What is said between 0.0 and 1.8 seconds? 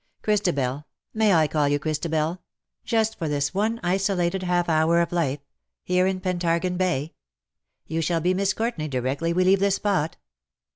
Christabel— may I call you